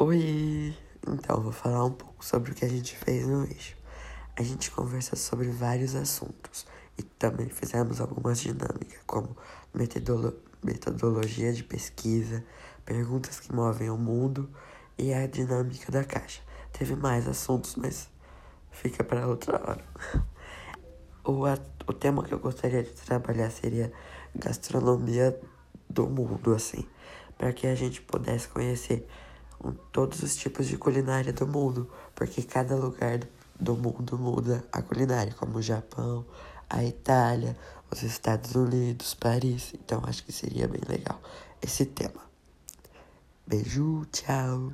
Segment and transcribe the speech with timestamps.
[0.00, 0.78] Oi!
[1.08, 3.76] Então, vou falar um pouco sobre o que a gente fez no eixo.
[4.36, 9.36] A gente conversa sobre vários assuntos e também fizemos algumas dinâmicas, como
[9.74, 12.44] metodolo metodologia de pesquisa,
[12.84, 14.48] perguntas que movem o mundo
[14.96, 16.42] e a dinâmica da caixa.
[16.72, 18.08] Teve mais assuntos, mas
[18.70, 19.84] fica para outra hora.
[21.24, 23.92] O, o tema que eu gostaria de trabalhar seria
[24.32, 25.38] gastronomia
[25.90, 26.86] do mundo, assim,
[27.36, 29.04] para que a gente pudesse conhecer
[29.92, 33.20] todos os tipos de culinária do mundo, porque cada lugar
[33.58, 36.24] do mundo muda a culinária, como o Japão,
[36.70, 37.56] a Itália,
[37.90, 39.72] os Estados Unidos, Paris.
[39.74, 41.20] Então acho que seria bem legal
[41.60, 42.20] esse tema.
[43.46, 44.72] Beijo, tchau.